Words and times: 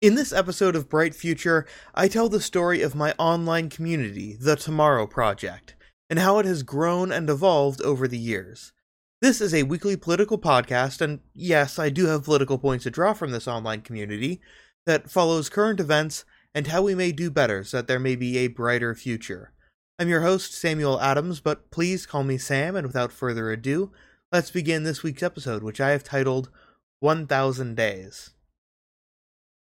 In 0.00 0.14
this 0.14 0.32
episode 0.32 0.76
of 0.76 0.88
Bright 0.88 1.12
Future, 1.12 1.66
I 1.92 2.06
tell 2.06 2.28
the 2.28 2.40
story 2.40 2.82
of 2.82 2.94
my 2.94 3.16
online 3.18 3.68
community, 3.68 4.36
the 4.38 4.54
Tomorrow 4.54 5.08
Project, 5.08 5.74
and 6.08 6.20
how 6.20 6.38
it 6.38 6.46
has 6.46 6.62
grown 6.62 7.10
and 7.10 7.28
evolved 7.28 7.82
over 7.82 8.06
the 8.06 8.16
years. 8.16 8.72
This 9.20 9.40
is 9.40 9.52
a 9.52 9.64
weekly 9.64 9.96
political 9.96 10.38
podcast, 10.38 11.00
and 11.00 11.18
yes, 11.34 11.80
I 11.80 11.90
do 11.90 12.06
have 12.06 12.22
political 12.22 12.58
points 12.58 12.84
to 12.84 12.92
draw 12.92 13.12
from 13.12 13.32
this 13.32 13.48
online 13.48 13.80
community 13.80 14.40
that 14.86 15.10
follows 15.10 15.48
current 15.48 15.80
events 15.80 16.24
and 16.54 16.68
how 16.68 16.82
we 16.82 16.94
may 16.94 17.10
do 17.10 17.28
better 17.28 17.64
so 17.64 17.78
that 17.78 17.88
there 17.88 17.98
may 17.98 18.14
be 18.14 18.38
a 18.38 18.46
brighter 18.46 18.94
future. 18.94 19.52
I'm 19.98 20.08
your 20.08 20.20
host, 20.20 20.54
Samuel 20.54 21.00
Adams, 21.00 21.40
but 21.40 21.72
please 21.72 22.06
call 22.06 22.22
me 22.22 22.38
Sam, 22.38 22.76
and 22.76 22.86
without 22.86 23.10
further 23.10 23.50
ado, 23.50 23.90
let's 24.30 24.52
begin 24.52 24.84
this 24.84 25.02
week's 25.02 25.24
episode, 25.24 25.64
which 25.64 25.80
I 25.80 25.90
have 25.90 26.04
titled 26.04 26.50
1000 27.00 27.74
Days. 27.74 28.30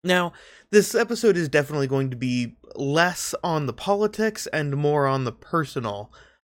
Now, 0.04 0.34
this 0.72 0.96
episode 0.96 1.36
is 1.36 1.50
definitely 1.50 1.88
going 1.88 2.10
to 2.10 2.16
be 2.16 2.56
less 2.76 3.36
on 3.44 3.66
the 3.66 3.74
politics 3.74 4.48
and 4.48 4.78
more 4.78 5.06
on 5.08 5.26
the 5.26 5.32
personal. 5.32 6.14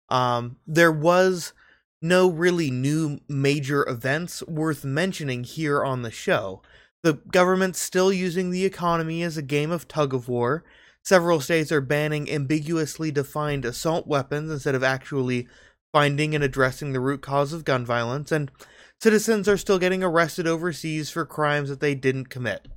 Um, 0.10 0.58
there 0.66 0.92
was 0.92 1.54
no 2.02 2.30
really 2.30 2.72
new 2.72 3.20
major 3.28 3.88
events 3.88 4.44
worth 4.48 4.84
mentioning 4.84 5.44
here 5.44 5.84
on 5.84 6.02
the 6.02 6.12
show. 6.12 6.62
The 7.04 7.14
government's 7.14 7.80
still 7.80 8.12
using 8.12 8.50
the 8.50 8.66
economy 8.66 9.22
as 9.22 9.38
a 9.38 9.44
game 9.44 9.72
of 9.72 9.88
tug 9.88 10.14
of 10.14 10.28
war. 10.28 10.64
Several 11.04 11.40
states 11.40 11.72
are 11.72 11.82
banning 11.82 12.32
ambiguously 12.32 13.12
defined 13.12 13.64
assault 13.64 14.08
weapons 14.08 14.50
instead 14.50 14.74
of 14.74 14.84
actually 14.84 15.48
finding 15.94 16.34
and 16.34 16.44
addressing 16.44 16.94
the 16.94 17.00
root 17.00 17.22
cause 17.22 17.54
of 17.54 17.64
gun 17.64 17.86
violence, 17.86 18.32
and 18.32 18.52
citizens 19.00 19.48
are 19.48 19.56
still 19.56 19.78
getting 19.78 20.04
arrested 20.04 20.48
overseas 20.48 21.12
for 21.12 21.26
crimes 21.26 21.70
that 21.70 21.80
they 21.80 21.94
didn't 21.94 22.30
commit. 22.30 22.68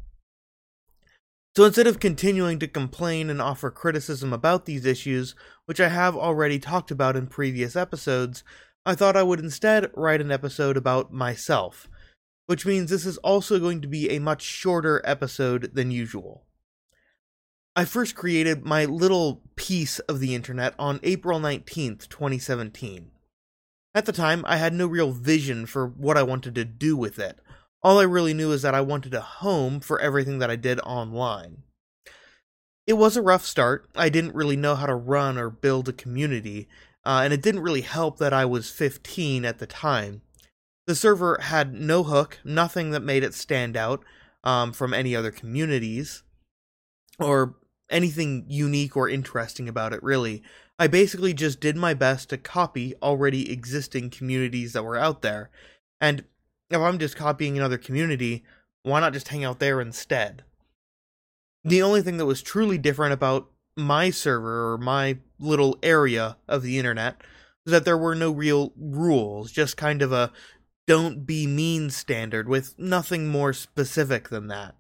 So 1.59 1.65
instead 1.65 1.89
of 1.89 1.99
continuing 1.99 2.61
to 2.61 2.69
complain 2.69 3.29
and 3.29 3.43
offer 3.43 3.69
criticism 3.69 4.33
about 4.33 4.65
these 4.65 4.87
issues, 4.87 5.35
which 5.65 5.81
I 5.81 5.89
have 5.89 6.15
already 6.15 6.61
talked 6.61 6.93
about 6.93 7.17
in 7.17 7.27
previous 7.27 7.75
episodes, 7.75 8.45
I 8.87 8.95
thought 8.95 9.17
I 9.17 9.25
would 9.25 9.41
instead 9.41 9.91
write 9.97 10.21
an 10.21 10.31
episode 10.31 10.77
about 10.77 11.13
myself, 11.13 11.89
which 12.47 12.65
means 12.65 12.91
this 12.91 13.05
is 13.05 13.19
also 13.19 13.59
going 13.59 13.81
to 13.81 13.89
be 13.89 14.09
a 14.09 14.21
much 14.21 14.43
shorter 14.43 15.03
episode 15.05 15.75
than 15.75 15.91
usual. 15.91 16.45
I 17.75 17.85
first 17.85 18.15
created 18.15 18.65
my 18.65 18.85
little 18.85 19.43
piece 19.57 19.99
of 19.99 20.21
the 20.21 20.37
internet 20.37 20.77
on 20.79 21.01
April 21.03 21.41
19th, 21.41 22.09
2017. 22.09 23.11
At 23.97 24.07
the 24.07 24.13
time, 24.13 24.45
I 24.47 24.59
had 24.59 24.75
no 24.75 24.87
real 24.87 25.11
vision 25.11 25.67
for 25.67 25.89
what 25.89 26.17
I 26.17 26.23
wanted 26.23 26.55
to 26.55 26.65
do 26.65 26.97
with 26.97 27.19
it. 27.19 27.41
All 27.83 28.01
I 28.01 28.05
really 28.05 28.35
knew 28.35 28.51
is 28.53 28.63
that 28.63 28.75
I 28.75 28.81
wanted 28.81 29.15
a 29.15 29.21
home 29.21 29.81
for 29.81 30.01
everything 30.01 30.39
that 30.41 30.51
I 30.51 30.57
did 30.57 30.81
online. 30.81 31.63
It 32.87 32.95
was 32.95 33.17
a 33.17 33.23
rough 33.23 33.45
start. 33.45 33.89
I 33.95 34.09
didn't 34.09 34.35
really 34.35 34.57
know 34.57 34.75
how 34.75 34.87
to 34.87 34.95
run 34.95 35.39
or 35.39 35.51
build 35.51 35.89
a 35.89 35.93
community, 35.93 36.69
uh, 37.05 37.21
and 37.23 37.33
it 37.33 37.43
didn't 37.43 37.63
really 37.63 37.83
help 37.83 38.19
that 38.19 38.33
I 38.33 38.45
was 38.45 38.71
15 38.71 39.45
at 39.45 39.59
the 39.59 39.67
time. 39.67 40.23
The 40.87 40.95
server 40.95 41.39
had 41.43 41.75
no 41.75 42.03
hook, 42.03 42.41
nothing 42.45 42.91
that 42.91 43.01
made 43.01 43.23
it 43.23 43.35
stand 43.35 43.77
out 43.77 44.03
um, 44.43 44.73
from 44.73 44.95
any 44.95 45.15
other 45.15 45.31
communities, 45.31 46.23
or 47.19 47.57
anything 47.91 48.47
unique 48.49 48.97
or 48.97 49.09
interesting 49.09 49.69
about 49.69 49.93
it, 49.93 50.03
really. 50.03 50.43
I 50.79 50.87
basically 50.87 51.35
just 51.35 51.61
did 51.61 51.77
my 51.77 51.93
best 51.95 52.31
to 52.31 52.39
copy 52.39 52.95
already 53.03 53.53
existing 53.53 54.11
communities 54.11 54.73
that 54.73 54.85
were 54.85 54.97
out 54.97 55.23
there, 55.23 55.51
and 56.01 56.25
if 56.71 56.79
I'm 56.79 56.99
just 56.99 57.17
copying 57.17 57.57
another 57.57 57.79
community, 57.79 58.45
why 58.83 59.01
not 59.01 59.13
just 59.13 59.29
hang 59.29 59.45
out 59.45 59.59
there 59.59 59.81
instead? 59.81 60.45
The 61.65 61.83
only 61.83 62.03
thing 62.03 62.17
that 62.19 62.27
was 62.27 62.43
truly 62.43 62.79
different 62.79 63.13
about 63.13 63.51
my 63.77 64.11
server 64.11 64.73
or 64.73 64.79
my 64.79 65.19
little 65.39 65.79
area 65.83 66.37
of 66.49 66.63
the 66.63 66.79
internet 66.79 67.21
was 67.65 67.73
that 67.73 67.85
there 67.85 67.99
were 67.99 68.15
no 68.15 68.31
real 68.31 68.73
rules, 68.77 69.53
just 69.53 69.77
kind 69.77 70.03
of 70.03 70.13
a 70.13 70.33
don't 70.87 71.27
be 71.27 71.47
mean 71.47 71.91
standard 71.91 72.49
with 72.49 72.79
nothing 72.79 73.29
more 73.29 73.53
specific 73.53 74.31
than 74.31 74.49
that. 74.49 74.75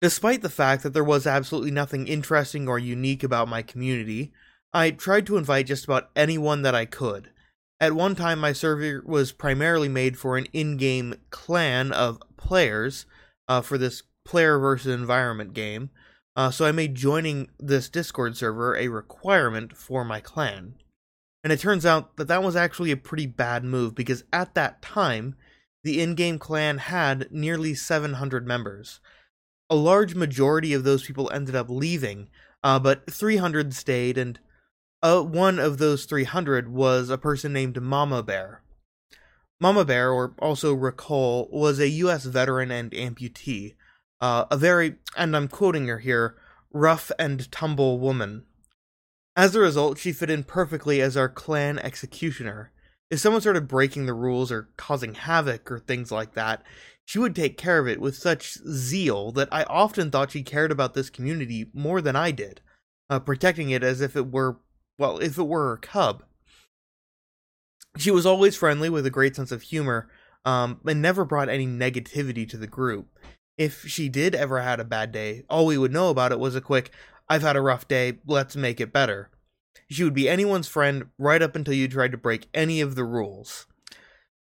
Despite 0.00 0.42
the 0.42 0.50
fact 0.50 0.82
that 0.82 0.92
there 0.92 1.04
was 1.04 1.26
absolutely 1.26 1.70
nothing 1.70 2.08
interesting 2.08 2.68
or 2.68 2.78
unique 2.78 3.22
about 3.22 3.48
my 3.48 3.62
community, 3.62 4.32
I 4.72 4.90
tried 4.90 5.26
to 5.26 5.36
invite 5.36 5.66
just 5.66 5.84
about 5.84 6.10
anyone 6.16 6.62
that 6.62 6.74
I 6.74 6.84
could. 6.84 7.30
At 7.80 7.92
one 7.92 8.14
time, 8.14 8.38
my 8.38 8.52
server 8.52 9.02
was 9.04 9.32
primarily 9.32 9.88
made 9.88 10.18
for 10.18 10.36
an 10.36 10.46
in 10.52 10.76
game 10.76 11.16
clan 11.30 11.92
of 11.92 12.22
players 12.36 13.06
uh, 13.48 13.60
for 13.60 13.76
this 13.76 14.02
player 14.24 14.58
versus 14.58 14.94
environment 14.94 15.52
game, 15.52 15.90
uh, 16.36 16.50
so 16.50 16.64
I 16.64 16.72
made 16.72 16.94
joining 16.94 17.48
this 17.58 17.88
Discord 17.88 18.36
server 18.36 18.76
a 18.76 18.88
requirement 18.88 19.76
for 19.76 20.04
my 20.04 20.20
clan. 20.20 20.74
And 21.42 21.52
it 21.52 21.60
turns 21.60 21.84
out 21.84 22.16
that 22.16 22.28
that 22.28 22.42
was 22.42 22.56
actually 22.56 22.90
a 22.90 22.96
pretty 22.96 23.26
bad 23.26 23.64
move 23.64 23.94
because 23.94 24.24
at 24.32 24.54
that 24.54 24.82
time, 24.82 25.36
the 25.84 26.00
in 26.00 26.14
game 26.14 26.38
clan 26.38 26.78
had 26.78 27.28
nearly 27.30 27.74
700 27.74 28.46
members. 28.46 29.00
A 29.68 29.76
large 29.76 30.14
majority 30.14 30.72
of 30.72 30.84
those 30.84 31.04
people 31.04 31.30
ended 31.30 31.54
up 31.54 31.68
leaving, 31.68 32.28
uh, 32.62 32.78
but 32.78 33.10
300 33.10 33.74
stayed, 33.74 34.16
and 34.16 34.38
uh, 35.04 35.20
one 35.22 35.58
of 35.58 35.76
those 35.76 36.06
300 36.06 36.72
was 36.72 37.10
a 37.10 37.18
person 37.18 37.52
named 37.52 37.80
Mama 37.80 38.22
Bear. 38.22 38.62
Mama 39.60 39.84
Bear, 39.84 40.10
or 40.10 40.34
also 40.38 40.72
Ricole, 40.72 41.46
was 41.52 41.78
a 41.78 41.90
U.S. 41.90 42.24
veteran 42.24 42.70
and 42.70 42.90
amputee, 42.92 43.74
uh, 44.22 44.46
a 44.50 44.56
very, 44.56 44.96
and 45.14 45.36
I'm 45.36 45.48
quoting 45.48 45.86
her 45.88 45.98
here, 45.98 46.36
rough 46.72 47.12
and 47.18 47.52
tumble 47.52 48.00
woman. 48.00 48.44
As 49.36 49.54
a 49.54 49.60
result, 49.60 49.98
she 49.98 50.10
fit 50.10 50.30
in 50.30 50.42
perfectly 50.42 51.02
as 51.02 51.18
our 51.18 51.28
clan 51.28 51.78
executioner. 51.78 52.72
If 53.10 53.20
someone 53.20 53.42
started 53.42 53.68
breaking 53.68 54.06
the 54.06 54.14
rules 54.14 54.50
or 54.50 54.70
causing 54.78 55.14
havoc 55.14 55.70
or 55.70 55.80
things 55.80 56.10
like 56.10 56.32
that, 56.32 56.62
she 57.04 57.18
would 57.18 57.36
take 57.36 57.58
care 57.58 57.78
of 57.78 57.86
it 57.86 58.00
with 58.00 58.16
such 58.16 58.54
zeal 58.54 59.32
that 59.32 59.50
I 59.52 59.64
often 59.64 60.10
thought 60.10 60.30
she 60.30 60.42
cared 60.42 60.72
about 60.72 60.94
this 60.94 61.10
community 61.10 61.66
more 61.74 62.00
than 62.00 62.16
I 62.16 62.30
did, 62.30 62.62
uh, 63.10 63.20
protecting 63.20 63.68
it 63.68 63.82
as 63.82 64.00
if 64.00 64.16
it 64.16 64.32
were 64.32 64.56
well, 64.98 65.18
if 65.18 65.38
it 65.38 65.44
were 65.44 65.70
her 65.70 65.76
cub. 65.76 66.24
She 67.96 68.10
was 68.10 68.26
always 68.26 68.56
friendly 68.56 68.90
with 68.90 69.06
a 69.06 69.10
great 69.10 69.36
sense 69.36 69.52
of 69.52 69.62
humor, 69.62 70.08
um, 70.44 70.80
and 70.86 71.00
never 71.00 71.24
brought 71.24 71.48
any 71.48 71.66
negativity 71.66 72.48
to 72.48 72.56
the 72.56 72.66
group. 72.66 73.06
If 73.56 73.86
she 73.86 74.08
did 74.08 74.34
ever 74.34 74.60
had 74.60 74.80
a 74.80 74.84
bad 74.84 75.12
day, 75.12 75.44
all 75.48 75.66
we 75.66 75.78
would 75.78 75.92
know 75.92 76.10
about 76.10 76.32
it 76.32 76.40
was 76.40 76.56
a 76.56 76.60
quick, 76.60 76.90
I've 77.28 77.42
had 77.42 77.56
a 77.56 77.60
rough 77.60 77.86
day, 77.86 78.18
let's 78.26 78.56
make 78.56 78.80
it 78.80 78.92
better. 78.92 79.30
She 79.88 80.02
would 80.02 80.14
be 80.14 80.28
anyone's 80.28 80.68
friend 80.68 81.06
right 81.18 81.40
up 81.40 81.54
until 81.54 81.74
you 81.74 81.88
tried 81.88 82.12
to 82.12 82.18
break 82.18 82.48
any 82.52 82.80
of 82.80 82.94
the 82.94 83.04
rules. 83.04 83.66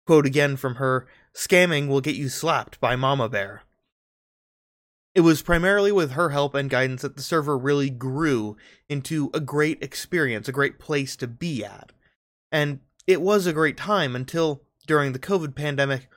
Quote 0.05 0.25
again 0.25 0.55
from 0.57 0.75
her 0.75 1.07
Scamming 1.35 1.87
will 1.87 2.01
get 2.01 2.15
you 2.15 2.29
slapped 2.29 2.79
by 2.79 2.95
Mama 2.95 3.27
Bear. 3.27 3.63
It 5.15 5.21
was 5.21 5.43
primarily 5.43 5.91
with 5.91 6.11
her 6.11 6.29
help 6.29 6.55
and 6.55 6.69
guidance 6.69 7.03
that 7.03 7.15
the 7.15 7.21
server 7.21 7.57
really 7.57 7.89
grew 7.89 8.57
into 8.89 9.29
a 9.33 9.39
great 9.39 9.83
experience, 9.83 10.47
a 10.47 10.53
great 10.53 10.79
place 10.79 11.15
to 11.17 11.27
be 11.27 11.63
at. 11.63 11.91
And 12.51 12.79
it 13.05 13.21
was 13.21 13.45
a 13.45 13.53
great 13.53 13.77
time 13.77 14.15
until, 14.15 14.63
during 14.87 15.13
the 15.13 15.19
COVID 15.19 15.55
pandemic, 15.55 16.07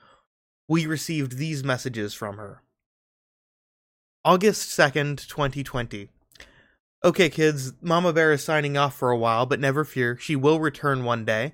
we 0.67 0.85
received 0.85 1.37
these 1.37 1.63
messages 1.63 2.13
from 2.13 2.37
her. 2.37 2.63
August 4.25 4.77
2nd, 4.77 5.27
2020. 5.27 6.09
Okay, 7.03 7.29
kids, 7.29 7.73
Mama 7.81 8.11
Bear 8.11 8.31
is 8.31 8.43
signing 8.43 8.75
off 8.75 8.95
for 8.95 9.11
a 9.11 9.17
while, 9.17 9.45
but 9.45 9.59
never 9.59 9.85
fear, 9.85 10.17
she 10.17 10.35
will 10.35 10.59
return 10.59 11.03
one 11.03 11.23
day. 11.23 11.53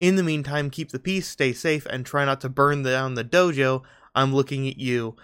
In 0.00 0.16
the 0.16 0.22
meantime, 0.22 0.68
keep 0.68 0.90
the 0.90 0.98
peace, 0.98 1.28
stay 1.28 1.52
safe, 1.52 1.86
and 1.86 2.04
try 2.04 2.24
not 2.24 2.40
to 2.42 2.48
burn 2.48 2.82
down 2.82 3.14
the 3.14 3.24
dojo. 3.24 3.82
I'm 4.14 4.34
looking 4.34 4.68
at 4.68 4.78
you. 4.78 5.16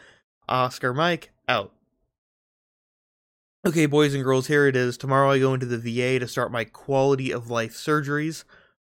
Oscar 0.48 0.94
Mike, 0.94 1.30
out. 1.48 1.72
Okay, 3.66 3.86
boys 3.86 4.15
and 4.15 4.22
girls, 4.22 4.47
here 4.47 4.66
it 4.66 4.77
is. 4.77 4.97
Tomorrow 4.97 5.33
I 5.33 5.39
go 5.41 5.53
into 5.53 5.66
the 5.66 5.78
VA 5.78 6.18
to 6.21 6.28
start 6.28 6.53
my 6.53 6.65
quality 6.65 7.33
of 7.33 7.50
life 7.50 7.74
surgeries. 7.74 8.45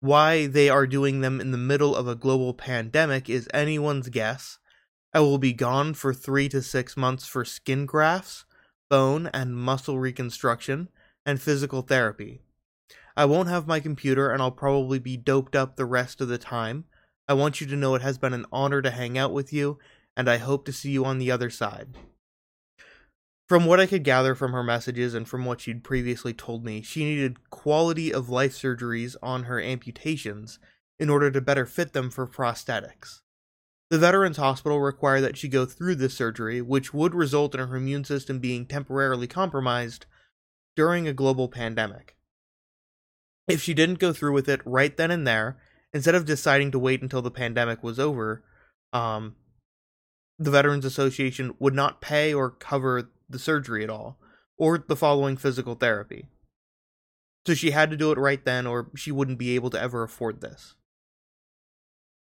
Why 0.01 0.47
they 0.47 0.69
are 0.69 0.87
doing 0.87 1.21
them 1.21 1.41
in 1.41 1.51
the 1.51 1.59
middle 1.59 1.97
of 1.97 2.07
a 2.07 2.15
global 2.15 2.53
pandemic 2.53 3.31
is 3.31 3.49
anyone's 3.55 4.09
guess. 4.09 4.59
I 5.13 5.21
will 5.21 5.39
be 5.39 5.53
gone 5.53 5.95
for 5.95 6.13
three 6.13 6.49
to 6.51 6.63
six 6.63 6.97
months 6.97 7.27
for 7.27 7.45
skin 7.45 7.87
grafts, 7.87 8.45
bone 8.89 9.31
and 9.33 9.57
muscle 9.57 9.99
reconstruction, 9.99 10.89
and 11.27 11.41
physical 11.41 11.83
therapy. 11.83 12.41
I 13.17 13.25
won't 13.25 13.49
have 13.49 13.67
my 13.67 13.81
computer 13.81 14.31
and 14.31 14.41
I'll 14.43 14.51
probably 14.51 14.99
be 14.99 15.17
doped 15.17 15.57
up 15.57 15.77
the 15.77 15.85
rest 15.85 16.21
of 16.21 16.29
the 16.29 16.39
time. 16.39 16.85
I 17.29 17.35
want 17.35 17.61
you 17.61 17.67
to 17.69 17.77
know 17.77 17.95
it 17.95 18.03
has 18.03 18.19
been 18.19 18.35
an 18.35 18.47
honor 18.53 18.83
to 18.83 18.91
hang 18.91 19.17
out 19.17 19.33
with 19.33 19.53
you, 19.53 19.79
and 20.17 20.29
I 20.29 20.39
hope 20.39 20.65
to 20.67 20.73
see 20.73 20.91
you 20.91 21.05
on 21.05 21.19
the 21.19 21.31
other 21.31 21.51
side. 21.51 21.97
From 23.51 23.67
what 23.67 23.81
I 23.81 23.87
could 23.87 24.05
gather 24.05 24.37
from 24.37 24.53
her 24.53 24.63
messages 24.63 25.13
and 25.13 25.27
from 25.27 25.45
what 25.45 25.61
she'd 25.61 25.83
previously 25.83 26.33
told 26.33 26.65
me, 26.65 26.83
she 26.83 27.03
needed 27.03 27.51
quality 27.51 28.15
of 28.15 28.29
life 28.29 28.53
surgeries 28.53 29.17
on 29.25 29.43
her 29.43 29.61
amputations 29.61 30.61
in 31.01 31.11
order 31.11 31.33
to 31.33 31.41
better 31.41 31.67
fit 31.67 31.93
them 31.93 32.11
for 32.11 32.29
prosthetics. 32.29 33.23
The 33.91 33.99
Veterans 33.99 34.37
Hospital 34.37 34.79
required 34.79 35.23
that 35.23 35.37
she 35.37 35.49
go 35.49 35.67
through 35.67 35.97
this 35.97 36.15
surgery, 36.15 36.63
which 36.63 36.95
would 36.95 37.13
result 37.13 37.57
in 37.57 37.67
her 37.67 37.75
immune 37.75 38.05
system 38.05 38.39
being 38.39 38.67
temporarily 38.67 39.27
compromised 39.27 40.07
during 40.77 41.09
a 41.09 41.13
global 41.13 41.49
pandemic. 41.49 42.15
If 43.49 43.61
she 43.61 43.75
didn't 43.75 43.99
go 43.99 44.13
through 44.13 44.33
with 44.33 44.49
it 44.49 44.61
right 44.65 44.97
then 44.97 45.11
and 45.11 45.27
there, 45.27 45.59
instead 45.93 46.15
of 46.15 46.25
deciding 46.25 46.71
to 46.71 46.79
wait 46.79 47.03
until 47.03 47.21
the 47.21 47.33
pandemic 47.33 47.83
was 47.83 47.99
over, 47.99 48.45
um, 48.93 49.35
the 50.39 50.53
Veterans 50.53 50.85
Association 50.85 51.57
would 51.59 51.75
not 51.75 52.01
pay 52.01 52.33
or 52.33 52.49
cover 52.49 53.11
the 53.31 53.39
surgery 53.39 53.85
at 53.85 53.91
all, 53.91 54.19
or 54.57 54.79
the 54.79 54.97
following 54.97 55.37
physical 55.37 55.75
therapy. 55.75 56.27
So 57.47 57.55
she 57.55 57.71
had 57.71 57.91
to 57.91 57.97
do 57.97 58.13
it 58.13 58.19
right 58.19 58.45
then, 58.45 58.67
or 58.67 58.91
she 58.95 59.11
wouldn't 59.11 59.39
be 59.39 59.55
able 59.55 59.71
to 59.71 59.81
ever 59.81 60.03
afford 60.03 60.41
this. 60.41 60.75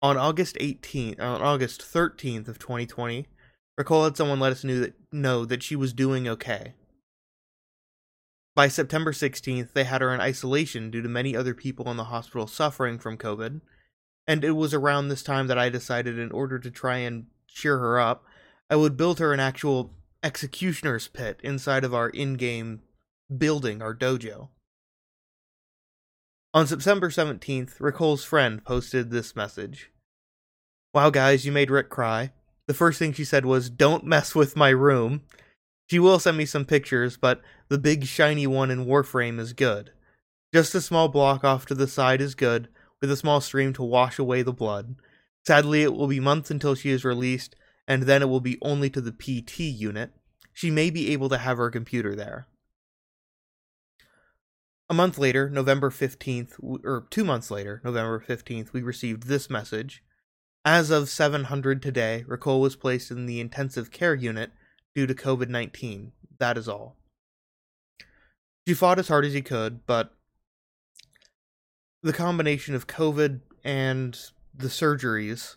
On 0.02 0.18
August 0.18 0.58
18th, 0.60 1.22
on 1.22 1.42
August 1.42 1.82
13th 1.82 2.48
of 2.48 2.60
2020, 2.60 3.28
Ricole 3.78 4.04
had 4.04 4.18
someone 4.18 4.40
let 4.40 4.52
us 4.52 4.64
know 4.64 4.80
that, 4.80 4.94
know 5.12 5.46
that 5.46 5.64
she 5.64 5.76
was 5.76 5.94
doing 5.94 6.28
okay. 6.28 6.74
By 8.56 8.68
September 8.68 9.14
16th, 9.14 9.74
they 9.74 9.84
had 9.84 10.02
her 10.02 10.14
in 10.14 10.22
isolation 10.22 10.92
due 10.92 11.02
to 11.02 11.10
many 11.10 11.36
other 11.36 11.56
people 11.56 11.90
in 11.90 11.98
the 11.98 12.06
hospital 12.06 12.46
suffering 12.46 13.00
from 13.00 13.18
COVID, 13.18 13.62
and 14.28 14.44
it 14.44 14.52
was 14.52 14.74
around 14.74 15.08
this 15.08 15.24
time 15.24 15.48
that 15.48 15.58
I 15.58 15.70
decided 15.70 16.20
in 16.20 16.32
order 16.32 16.60
to 16.60 16.70
try 16.70 16.98
and 16.98 17.28
cheer 17.48 17.80
her 17.80 18.00
up, 18.00 18.26
I 18.70 18.76
would 18.76 18.98
build 18.98 19.20
her 19.20 19.34
an 19.34 19.40
actual 19.40 19.94
executioner's 20.24 21.08
pit 21.08 21.40
inside 21.44 21.84
of 21.84 21.94
our 21.94 22.10
in 22.10 22.36
game 22.36 22.82
building, 23.36 23.82
our 23.82 23.94
dojo. 23.94 24.50
On 26.54 26.66
September 26.66 27.10
17th, 27.10 27.80
Ricole's 27.80 28.24
friend 28.24 28.64
posted 28.64 29.12
this 29.12 29.36
message 29.36 29.92
Wow, 30.94 31.10
guys, 31.10 31.46
you 31.46 31.52
made 31.52 31.72
Rick 31.72 31.90
cry. 31.90 32.32
The 32.68 32.76
first 32.76 33.00
thing 33.00 33.14
she 33.14 33.26
said 33.26 33.46
was, 33.46 33.70
Don't 33.70 34.06
mess 34.06 34.36
with 34.36 34.56
my 34.56 34.70
room. 34.70 35.24
She 35.90 36.00
will 36.00 36.20
send 36.20 36.38
me 36.38 36.46
some 36.46 36.66
pictures, 36.66 37.18
but 37.18 37.42
the 37.68 37.80
big 37.80 38.06
shiny 38.06 38.48
one 38.48 38.70
in 38.70 38.86
Warframe 38.86 39.40
is 39.40 39.54
good. 39.54 39.92
Just 40.54 40.76
a 40.76 40.82
small 40.82 41.08
block 41.08 41.44
off 41.44 41.66
to 41.66 41.76
the 41.76 41.88
side 41.88 42.22
is 42.22 42.36
good, 42.36 42.68
with 43.02 43.12
a 43.12 43.18
small 43.18 43.42
stream 43.42 43.74
to 43.74 43.84
wash 43.84 44.20
away 44.20 44.44
the 44.44 44.54
blood. 44.54 44.96
Sadly, 45.46 45.82
it 45.82 45.94
will 45.94 46.08
be 46.08 46.20
months 46.20 46.52
until 46.52 46.76
she 46.76 46.92
is 46.92 47.04
released, 47.04 47.56
and 47.88 48.04
then 48.04 48.22
it 48.22 48.30
will 48.30 48.40
be 48.40 48.58
only 48.62 48.90
to 48.90 49.02
the 49.02 49.12
PT 49.12 49.60
unit. 49.60 50.12
She 50.54 50.70
may 50.70 50.90
be 50.90 51.12
able 51.12 51.30
to 51.30 51.38
have 51.38 51.58
her 51.58 51.70
computer 51.70 52.16
there. 52.16 52.48
A 54.90 54.94
month 54.94 55.18
later, 55.18 55.50
November 55.50 55.90
15th, 55.90 56.54
or 56.62 57.08
two 57.10 57.24
months 57.24 57.50
later, 57.50 57.82
November 57.84 58.24
15th, 58.26 58.74
we 58.74 58.82
received 58.82 59.24
this 59.24 59.50
message. 59.50 60.04
As 60.66 60.92
of 60.92 61.10
700 61.10 61.82
today, 61.82 62.24
Ricole 62.28 62.62
was 62.62 62.76
placed 62.76 63.10
in 63.10 63.26
the 63.26 63.40
intensive 63.40 63.92
care 63.92 64.14
unit 64.14 64.52
due 64.96 65.08
to 65.08 65.16
COVID 65.16 65.50
19. 65.50 66.12
That 66.38 66.58
is 66.58 66.68
all. 66.68 66.98
She 68.68 68.74
fought 68.74 69.00
as 69.00 69.08
hard 69.08 69.26
as 69.26 69.34
he 69.34 69.42
could, 69.42 69.86
but 69.86 70.14
the 72.02 72.14
combination 72.14 72.76
of 72.76 72.88
COVID 72.88 73.42
and 73.64 74.20
the 74.54 74.68
surgeries 74.68 75.56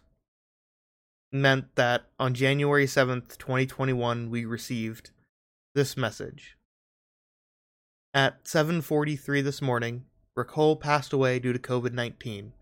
meant 1.32 1.74
that 1.76 2.06
on 2.18 2.34
January 2.34 2.86
7th, 2.86 3.36
2021, 3.38 4.30
we 4.30 4.44
received 4.44 5.10
this 5.74 5.96
message. 5.96 6.56
At 8.14 8.44
7:43 8.44 9.42
this 9.42 9.60
morning, 9.60 10.06
Ricole 10.34 10.76
passed 10.76 11.12
away 11.12 11.38
due 11.38 11.52
to 11.52 11.58
COVID-19. 11.58 12.52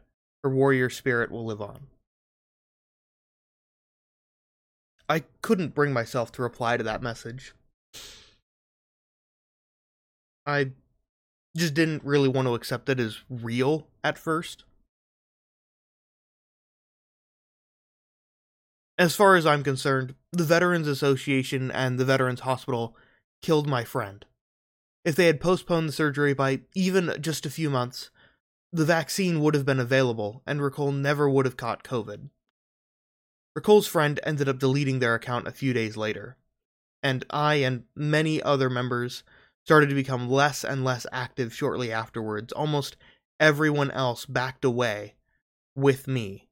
Her 0.43 0.51
warrior 0.51 0.91
spirit 0.91 1.31
will 1.31 1.45
live 1.45 1.61
on. 1.63 1.89
I 5.09 5.21
couldn't 5.43 5.75
bring 5.75 5.93
myself 5.93 6.33
to 6.33 6.43
reply 6.43 6.77
to 6.77 6.83
that 6.85 7.03
message. 7.03 7.55
I 10.47 10.73
just 11.57 11.75
didn't 11.75 12.05
really 12.05 12.29
want 12.29 12.47
to 12.49 12.55
accept 12.55 12.89
it 12.89 12.99
as 12.99 13.21
real 13.29 13.87
at 14.03 14.19
first. 14.19 14.65
As 18.97 19.17
far 19.17 19.35
as 19.35 19.45
I'm 19.45 19.65
concerned, 19.65 20.15
the 20.31 20.45
Veterans 20.45 20.87
Association 20.87 21.71
and 21.71 21.99
the 21.99 22.05
Veterans 22.05 22.41
Hospital 22.41 22.97
killed 23.43 23.69
my 23.69 23.83
friend. 23.83 24.25
If 25.05 25.17
they 25.17 25.27
had 25.27 25.41
postponed 25.41 25.89
the 25.89 25.93
surgery 25.93 26.33
by 26.33 26.61
even 26.75 27.15
just 27.21 27.45
a 27.45 27.51
few 27.51 27.71
months, 27.71 28.11
the 28.73 28.85
vaccine 28.85 29.41
would 29.41 29.55
have 29.55 29.67
been 29.67 29.81
available, 29.81 30.43
and 30.47 30.63
Ricole 30.63 30.93
never 30.93 31.29
would 31.29 31.45
have 31.45 31.57
caught 31.57 31.85
COVID. 31.85 32.31
Ricole's 33.55 33.87
friend 33.87 34.19
ended 34.23 34.49
up 34.49 34.59
deleting 34.59 34.99
their 34.99 35.15
account 35.15 35.47
a 35.47 35.53
few 35.53 35.73
days 35.73 35.97
later, 35.97 36.37
and 37.03 37.25
I 37.31 37.57
and 37.57 37.85
many 37.95 38.43
other 38.43 38.71
members 38.71 39.25
started 39.65 39.89
to 39.89 39.95
become 39.95 40.31
less 40.31 40.65
and 40.65 40.85
less 40.85 41.07
active 41.13 41.55
shortly 41.55 41.93
afterwards. 41.93 42.53
Almost 42.53 42.97
everyone 43.39 43.91
else 43.91 44.25
backed 44.27 44.65
away 44.65 45.15
with 45.77 46.09
me. 46.09 46.49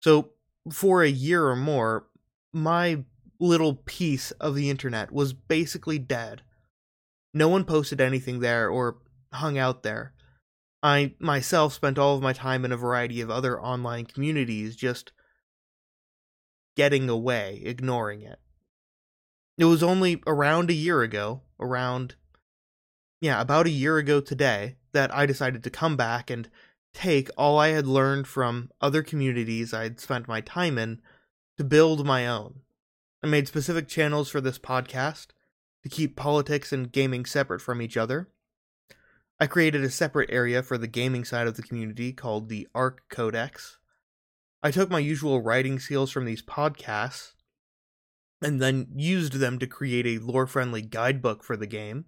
So 0.00 0.30
for 0.70 1.02
a 1.02 1.08
year 1.08 1.46
or 1.46 1.56
more, 1.56 2.06
my 2.52 3.04
little 3.40 3.74
piece 3.74 4.30
of 4.32 4.54
the 4.54 4.70
internet 4.70 5.10
was 5.10 5.32
basically 5.32 5.98
dead. 5.98 6.42
No 7.34 7.48
one 7.48 7.64
posted 7.64 8.00
anything 8.00 8.40
there 8.40 8.68
or 8.68 8.98
hung 9.32 9.58
out 9.58 9.82
there. 9.82 10.14
I 10.82 11.14
myself 11.18 11.72
spent 11.72 11.98
all 11.98 12.16
of 12.16 12.22
my 12.22 12.32
time 12.32 12.64
in 12.64 12.72
a 12.72 12.76
variety 12.76 13.20
of 13.20 13.30
other 13.30 13.60
online 13.60 14.04
communities 14.04 14.76
just 14.76 15.12
getting 16.76 17.08
away, 17.08 17.60
ignoring 17.64 18.22
it. 18.22 18.38
It 19.58 19.66
was 19.66 19.82
only 19.82 20.22
around 20.26 20.70
a 20.70 20.74
year 20.74 21.02
ago, 21.02 21.42
around, 21.60 22.16
yeah, 23.20 23.40
about 23.40 23.66
a 23.66 23.70
year 23.70 23.98
ago 23.98 24.20
today, 24.20 24.76
that 24.92 25.14
I 25.14 25.26
decided 25.26 25.62
to 25.64 25.70
come 25.70 25.96
back 25.96 26.30
and 26.30 26.48
take 26.94 27.30
all 27.36 27.58
I 27.58 27.68
had 27.68 27.86
learned 27.86 28.26
from 28.26 28.70
other 28.80 29.02
communities 29.02 29.72
I'd 29.72 30.00
spent 30.00 30.28
my 30.28 30.40
time 30.40 30.78
in 30.78 31.00
to 31.56 31.64
build 31.64 32.06
my 32.06 32.26
own. 32.26 32.60
I 33.22 33.26
made 33.26 33.48
specific 33.48 33.88
channels 33.88 34.28
for 34.28 34.40
this 34.40 34.58
podcast 34.58 35.28
to 35.82 35.88
keep 35.88 36.16
politics 36.16 36.72
and 36.72 36.92
gaming 36.92 37.24
separate 37.24 37.60
from 37.60 37.80
each 37.80 37.96
other. 37.96 38.28
I 39.40 39.46
created 39.46 39.82
a 39.82 39.90
separate 39.90 40.30
area 40.30 40.62
for 40.62 40.78
the 40.78 40.86
gaming 40.86 41.24
side 41.24 41.46
of 41.46 41.56
the 41.56 41.62
community 41.62 42.12
called 42.12 42.48
the 42.48 42.68
Arc 42.74 43.08
Codex. 43.08 43.78
I 44.62 44.70
took 44.70 44.90
my 44.90 45.00
usual 45.00 45.40
writing 45.40 45.78
skills 45.78 46.12
from 46.12 46.24
these 46.24 46.42
podcasts 46.42 47.32
and 48.40 48.60
then 48.60 48.88
used 48.94 49.34
them 49.34 49.58
to 49.58 49.66
create 49.66 50.06
a 50.06 50.18
lore 50.18 50.46
friendly 50.46 50.82
guidebook 50.82 51.42
for 51.42 51.56
the 51.56 51.66
game 51.66 52.06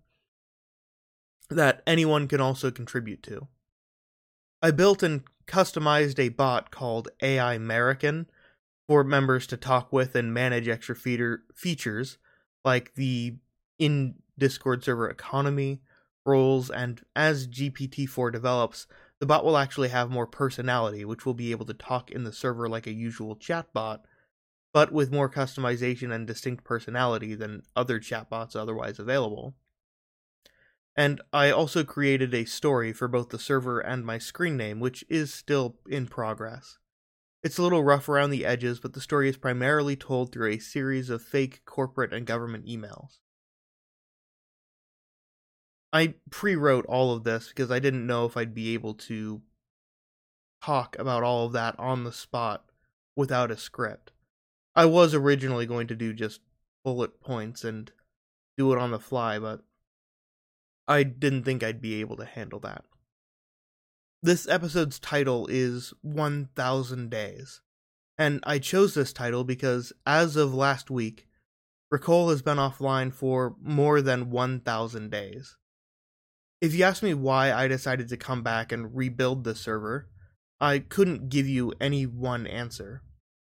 that 1.50 1.82
anyone 1.86 2.28
can 2.28 2.40
also 2.40 2.70
contribute 2.70 3.22
to. 3.24 3.48
I 4.64 4.70
built 4.70 5.02
and 5.02 5.20
customized 5.46 6.18
a 6.18 6.30
bot 6.30 6.70
called 6.70 7.10
AI 7.20 7.52
American 7.52 8.30
for 8.88 9.04
members 9.04 9.46
to 9.48 9.58
talk 9.58 9.92
with 9.92 10.14
and 10.14 10.32
manage 10.32 10.68
extra 10.68 10.96
feature 10.96 11.42
features 11.54 12.16
like 12.64 12.94
the 12.94 13.36
in 13.78 14.14
Discord 14.38 14.82
server 14.82 15.10
economy, 15.10 15.82
roles, 16.24 16.70
and 16.70 17.02
as 17.14 17.46
GPT-4 17.46 18.32
develops, 18.32 18.86
the 19.20 19.26
bot 19.26 19.44
will 19.44 19.58
actually 19.58 19.90
have 19.90 20.10
more 20.10 20.26
personality, 20.26 21.04
which 21.04 21.26
will 21.26 21.34
be 21.34 21.50
able 21.50 21.66
to 21.66 21.74
talk 21.74 22.10
in 22.10 22.24
the 22.24 22.32
server 22.32 22.66
like 22.66 22.86
a 22.86 22.92
usual 22.94 23.36
chatbot, 23.36 24.00
but 24.72 24.90
with 24.90 25.12
more 25.12 25.28
customization 25.28 26.10
and 26.10 26.26
distinct 26.26 26.64
personality 26.64 27.34
than 27.34 27.64
other 27.76 28.00
chatbots 28.00 28.56
otherwise 28.56 28.98
available. 28.98 29.54
And 30.96 31.20
I 31.32 31.50
also 31.50 31.82
created 31.82 32.32
a 32.34 32.44
story 32.44 32.92
for 32.92 33.08
both 33.08 33.30
the 33.30 33.38
server 33.38 33.80
and 33.80 34.06
my 34.06 34.18
screen 34.18 34.56
name, 34.56 34.78
which 34.78 35.04
is 35.08 35.34
still 35.34 35.76
in 35.88 36.06
progress. 36.06 36.78
It's 37.42 37.58
a 37.58 37.62
little 37.62 37.82
rough 37.82 38.08
around 38.08 38.30
the 38.30 38.46
edges, 38.46 38.80
but 38.80 38.92
the 38.92 39.00
story 39.00 39.28
is 39.28 39.36
primarily 39.36 39.96
told 39.96 40.32
through 40.32 40.52
a 40.52 40.58
series 40.58 41.10
of 41.10 41.20
fake 41.20 41.62
corporate 41.66 42.12
and 42.12 42.26
government 42.26 42.66
emails. 42.66 43.18
I 45.92 46.14
pre 46.30 46.56
wrote 46.56 46.86
all 46.86 47.12
of 47.12 47.24
this 47.24 47.48
because 47.48 47.70
I 47.70 47.80
didn't 47.80 48.06
know 48.06 48.24
if 48.24 48.36
I'd 48.36 48.54
be 48.54 48.74
able 48.74 48.94
to 48.94 49.42
talk 50.62 50.98
about 50.98 51.22
all 51.22 51.46
of 51.46 51.52
that 51.52 51.78
on 51.78 52.04
the 52.04 52.12
spot 52.12 52.64
without 53.14 53.50
a 53.50 53.56
script. 53.56 54.12
I 54.74 54.86
was 54.86 55.14
originally 55.14 55.66
going 55.66 55.86
to 55.88 55.94
do 55.94 56.12
just 56.12 56.40
bullet 56.82 57.20
points 57.20 57.62
and 57.62 57.92
do 58.56 58.72
it 58.72 58.78
on 58.78 58.90
the 58.90 58.98
fly, 58.98 59.38
but 59.38 59.60
I 60.86 61.02
didn't 61.02 61.44
think 61.44 61.62
I'd 61.62 61.80
be 61.80 62.00
able 62.00 62.16
to 62.16 62.24
handle 62.24 62.60
that. 62.60 62.84
This 64.22 64.48
episode's 64.48 64.98
title 64.98 65.46
is 65.50 65.92
1000 66.02 67.10
Days, 67.10 67.60
and 68.16 68.40
I 68.44 68.58
chose 68.58 68.94
this 68.94 69.12
title 69.12 69.44
because 69.44 69.92
as 70.06 70.36
of 70.36 70.54
last 70.54 70.90
week, 70.90 71.26
Ricole 71.90 72.30
has 72.30 72.42
been 72.42 72.58
offline 72.58 73.12
for 73.12 73.54
more 73.60 74.00
than 74.00 74.30
1000 74.30 75.10
days. 75.10 75.56
If 76.60 76.74
you 76.74 76.84
ask 76.84 77.02
me 77.02 77.14
why 77.14 77.52
I 77.52 77.68
decided 77.68 78.08
to 78.08 78.16
come 78.16 78.42
back 78.42 78.72
and 78.72 78.96
rebuild 78.96 79.44
the 79.44 79.54
server, 79.54 80.08
I 80.60 80.78
couldn't 80.78 81.28
give 81.28 81.46
you 81.46 81.72
any 81.80 82.06
one 82.06 82.46
answer. 82.46 83.02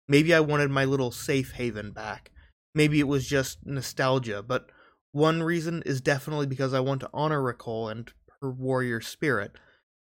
Maybe 0.07 0.33
I 0.33 0.39
wanted 0.41 0.69
my 0.69 0.85
little 0.85 1.11
safe 1.11 1.53
haven 1.53 1.91
back. 1.91 2.31
Maybe 2.75 2.99
it 2.99 3.07
was 3.07 3.27
just 3.27 3.65
nostalgia, 3.65 4.43
but 4.43 4.69
one 5.11 5.43
reason 5.43 5.83
is 5.85 6.01
definitely 6.01 6.45
because 6.45 6.73
I 6.73 6.79
want 6.79 7.01
to 7.01 7.09
honor 7.13 7.41
Ricole 7.41 7.89
and 7.89 8.11
her 8.41 8.51
warrior 8.51 9.01
spirit 9.01 9.51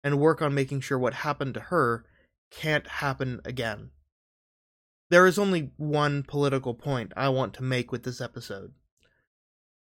and 0.03 0.19
work 0.19 0.43
on 0.43 0.55
making 0.55 0.81
sure 0.81 0.99
what 0.99 1.15
happened 1.15 1.55
to 1.55 1.61
her 1.61 2.05
can't 2.51 2.87
happen 2.87 3.41
again. 3.45 3.91
There 5.11 5.27
is 5.27 5.39
only 5.39 5.71
one 5.77 6.23
political 6.23 6.75
point 6.75 7.13
I 7.17 7.29
want 7.29 7.55
to 7.55 7.63
make 7.63 7.93
with 7.93 8.05
this 8.05 8.21
episode. 8.21 8.73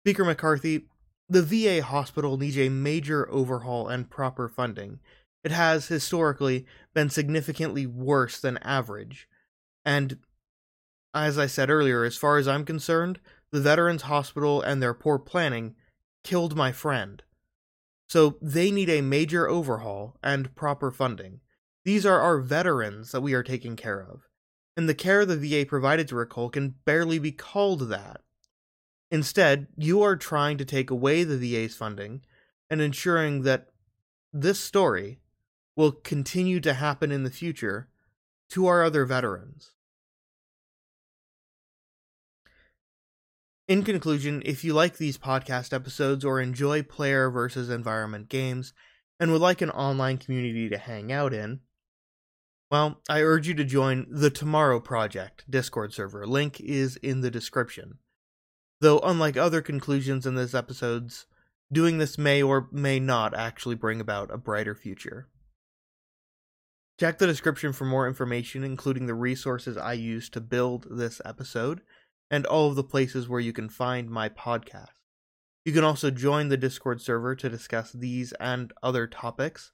Speaker 0.03 0.25
McCarthy, 0.25 0.85
the 1.27 1.41
VA 1.41 1.81
hospital 1.81 2.37
needs 2.37 2.57
a 2.57 2.69
major 2.69 3.29
overhaul 3.31 3.87
and 3.87 4.09
proper 4.09 4.47
funding. 4.47 4.99
It 5.43 5.51
has, 5.51 5.87
historically, 5.87 6.65
been 6.93 7.09
significantly 7.09 7.85
worse 7.85 8.39
than 8.39 8.57
average. 8.57 9.27
And, 9.83 10.19
as 11.13 11.37
I 11.37 11.47
said 11.47 11.69
earlier, 11.69 12.03
as 12.03 12.17
far 12.17 12.37
as 12.37 12.47
I'm 12.47 12.65
concerned, 12.65 13.19
the 13.55 13.61
Veterans 13.61 14.03
Hospital 14.03 14.61
and 14.61 14.81
their 14.81 14.93
poor 14.93 15.17
planning 15.17 15.75
killed 16.23 16.55
my 16.55 16.71
friend. 16.71 17.23
So 18.07 18.37
they 18.41 18.69
need 18.69 18.89
a 18.89 19.01
major 19.01 19.47
overhaul 19.47 20.17
and 20.21 20.53
proper 20.55 20.91
funding. 20.91 21.39
These 21.85 22.05
are 22.05 22.19
our 22.19 22.39
veterans 22.39 23.11
that 23.11 23.21
we 23.21 23.33
are 23.33 23.43
taking 23.43 23.75
care 23.75 24.01
of. 24.01 24.27
And 24.77 24.89
the 24.89 24.93
care 24.93 25.25
the 25.25 25.37
VA 25.37 25.65
provided 25.65 26.07
to 26.09 26.15
Ricole 26.15 26.49
can 26.49 26.75
barely 26.83 27.17
be 27.17 27.31
called 27.31 27.89
that. 27.89 28.21
Instead, 29.09 29.67
you 29.77 30.01
are 30.01 30.17
trying 30.17 30.57
to 30.57 30.65
take 30.65 30.89
away 30.89 31.23
the 31.23 31.37
VA's 31.37 31.75
funding 31.75 32.21
and 32.69 32.81
ensuring 32.81 33.43
that 33.43 33.67
this 34.33 34.59
story 34.59 35.19
will 35.77 35.91
continue 35.91 36.59
to 36.59 36.73
happen 36.73 37.11
in 37.11 37.23
the 37.23 37.29
future 37.29 37.87
to 38.49 38.67
our 38.67 38.83
other 38.83 39.05
veterans. 39.05 39.74
In 43.67 43.83
conclusion, 43.83 44.43
if 44.45 44.63
you 44.63 44.75
like 44.75 44.97
these 44.97 45.17
podcast 45.17 45.73
episodes 45.73 46.23
or 46.23 46.39
enjoy 46.39 46.83
player 46.83 47.31
versus 47.31 47.67
environment 47.67 48.29
games 48.29 48.73
and 49.19 49.31
would 49.31 49.41
like 49.41 49.61
an 49.61 49.71
online 49.71 50.19
community 50.19 50.69
to 50.69 50.77
hang 50.77 51.11
out 51.11 51.33
in, 51.33 51.61
well, 52.69 53.01
I 53.09 53.21
urge 53.21 53.47
you 53.47 53.55
to 53.55 53.63
join 53.63 54.05
the 54.07 54.29
Tomorrow 54.29 54.81
Project 54.81 55.49
Discord 55.49 55.93
server. 55.93 56.27
Link 56.27 56.59
is 56.59 56.97
in 56.97 57.21
the 57.21 57.31
description. 57.31 57.97
Though, 58.81 58.99
unlike 58.99 59.35
other 59.35 59.63
conclusions 59.63 60.27
in 60.27 60.35
this 60.35 60.53
episodes, 60.53 61.25
doing 61.71 61.97
this 61.97 62.19
may 62.19 62.43
or 62.43 62.69
may 62.71 62.99
not 62.99 63.33
actually 63.33 63.75
bring 63.75 63.99
about 63.99 64.31
a 64.31 64.37
brighter 64.37 64.75
future. 64.75 65.27
Check 66.99 67.17
the 67.17 67.27
description 67.27 67.73
for 67.73 67.85
more 67.85 68.07
information, 68.07 68.63
including 68.63 69.07
the 69.07 69.15
resources 69.15 69.75
I 69.75 69.93
used 69.93 70.33
to 70.33 70.41
build 70.41 70.85
this 70.91 71.19
episode 71.25 71.81
and 72.29 72.45
all 72.45 72.69
of 72.69 72.75
the 72.75 72.83
places 72.83 73.27
where 73.29 73.39
you 73.39 73.53
can 73.53 73.69
find 73.69 74.09
my 74.09 74.29
podcast. 74.29 74.89
You 75.63 75.73
can 75.73 75.83
also 75.83 76.11
join 76.11 76.49
the 76.49 76.57
Discord 76.57 77.01
server 77.01 77.35
to 77.35 77.49
discuss 77.49 77.91
these 77.91 78.33
and 78.33 78.71
other 78.83 79.07
topics, 79.07 79.71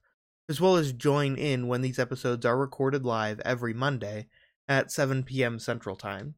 as 0.47 0.61
well 0.61 0.75
as 0.75 0.93
join 0.93 1.35
in 1.35 1.67
when 1.67 1.81
these 1.81 1.99
episodes 1.99 2.45
are 2.45 2.57
recorded 2.57 3.05
live 3.05 3.39
every 3.41 3.73
Monday 3.73 4.27
at 4.67 4.91
7 4.91 5.23
p.m. 5.23 5.59
Central 5.59 5.95
Time. 5.95 6.35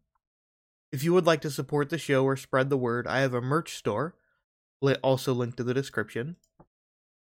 If 0.91 1.03
you 1.03 1.13
would 1.13 1.25
like 1.25 1.41
to 1.41 1.51
support 1.51 1.89
the 1.89 1.98
show 1.98 2.24
or 2.24 2.36
spread 2.36 2.70
the 2.70 2.77
word, 2.77 3.08
I 3.08 3.20
have 3.20 3.34
a 3.34 3.41
merch 3.41 3.75
store, 3.75 4.15
also 5.01 5.34
linked 5.34 5.58
to 5.58 5.63
the 5.63 5.74
description. 5.74 6.36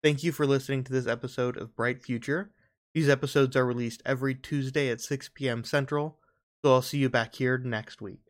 Thank 0.03 0.23
you 0.23 0.33
for 0.33 0.47
listening 0.47 0.85
to 0.85 0.93
this 0.93 1.07
episode 1.07 1.57
of 1.57 1.75
Bright 1.75 2.03
Future. 2.03 2.53
These 2.95 3.09
episodes 3.09 3.57
are 3.57 3.67
released 3.67 4.03
every 4.07 4.35
Tuesday 4.35 4.91
at 4.91 5.01
6 5.01 5.31
p.m. 5.35 5.65
Central, 5.65 6.19
so 6.65 6.73
I'll 6.73 6.83
see 6.83 6.99
you 6.99 7.09
back 7.09 7.35
here 7.35 7.59
next 7.59 8.01
week. 8.01 8.28